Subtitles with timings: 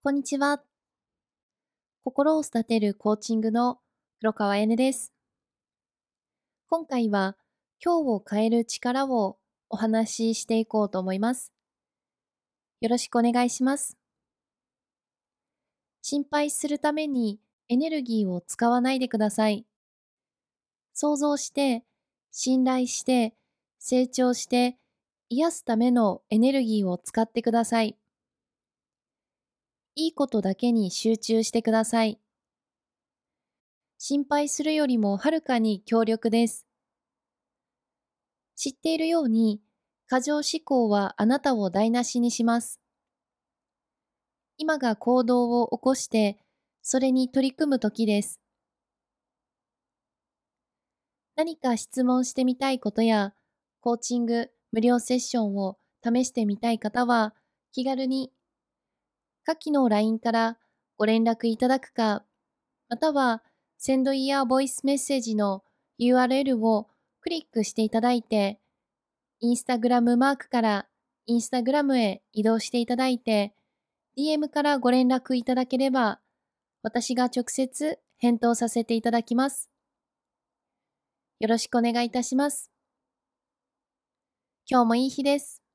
[0.00, 0.62] こんにちは。
[2.04, 3.80] 心を育てるコーチングの
[4.20, 5.12] 黒川えねです。
[6.68, 7.36] 今回は
[7.84, 9.38] 今日を変える力を
[9.68, 11.52] お話ししていこうと思います。
[12.80, 13.98] よろしくお願いします。
[16.00, 19.66] 心配するためにエネルギーを使わないでください。
[20.94, 21.82] 想像して、
[22.30, 23.34] 信頼して、
[23.80, 24.78] 成長して、
[25.28, 27.98] 癒すためのエネルギーを使ってください。
[30.00, 32.20] いいことだけに集中してください。
[33.98, 36.68] 心配するよりもはるかに強力です。
[38.54, 39.60] 知っているように、
[40.06, 42.80] 過剰思考はあなたを台無しにします。
[44.56, 46.38] 今が行動を起こして、
[46.80, 48.40] それに取り組む時です。
[51.34, 53.34] 何か質問してみたいことや、
[53.80, 57.34] コーチング、無料セッションを試してみたい方は、
[57.72, 58.32] 気軽に
[59.48, 60.58] 下記の LINE から
[60.98, 62.22] ご連絡いただくか、
[62.90, 63.42] または、
[63.78, 65.62] センドイヤーボイスメッセージの
[65.98, 66.88] URL を
[67.22, 68.60] クリックしていただいて、
[69.40, 70.86] インスタグラムマークから
[71.24, 73.54] インスタグラムへ移動していただいて、
[74.18, 76.20] DM からご連絡いただければ、
[76.82, 79.70] 私が直接返答させていただきます。
[81.40, 82.70] よろしくお願いいたします。
[84.66, 85.67] 今日もいい日です。